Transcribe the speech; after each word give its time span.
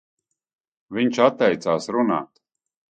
Viņš 0.99 1.21
atteicās 1.27 1.91
runāt. 1.99 2.47